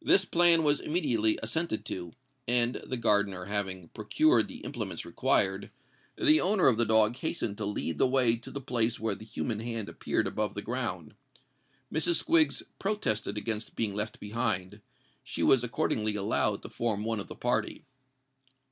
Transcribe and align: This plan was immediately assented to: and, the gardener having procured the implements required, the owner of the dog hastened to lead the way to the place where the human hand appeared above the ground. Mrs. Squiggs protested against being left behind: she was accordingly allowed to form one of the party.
This 0.00 0.24
plan 0.24 0.64
was 0.64 0.80
immediately 0.80 1.38
assented 1.40 1.84
to: 1.84 2.14
and, 2.48 2.82
the 2.84 2.96
gardener 2.96 3.44
having 3.44 3.90
procured 3.90 4.48
the 4.48 4.58
implements 4.64 5.04
required, 5.06 5.70
the 6.18 6.40
owner 6.40 6.66
of 6.66 6.78
the 6.78 6.84
dog 6.84 7.14
hastened 7.14 7.58
to 7.58 7.64
lead 7.64 7.98
the 7.98 8.08
way 8.08 8.34
to 8.34 8.50
the 8.50 8.60
place 8.60 8.98
where 8.98 9.14
the 9.14 9.24
human 9.24 9.60
hand 9.60 9.88
appeared 9.88 10.26
above 10.26 10.54
the 10.56 10.62
ground. 10.62 11.14
Mrs. 11.92 12.16
Squiggs 12.24 12.64
protested 12.80 13.38
against 13.38 13.76
being 13.76 13.94
left 13.94 14.18
behind: 14.18 14.80
she 15.22 15.44
was 15.44 15.62
accordingly 15.62 16.16
allowed 16.16 16.62
to 16.62 16.68
form 16.68 17.04
one 17.04 17.20
of 17.20 17.28
the 17.28 17.36
party. 17.36 17.84